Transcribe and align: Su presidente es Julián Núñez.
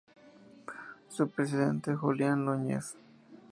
Su 1.09 1.29
presidente 1.29 1.91
es 1.91 1.99
Julián 1.99 2.43
Núñez. 2.43 2.95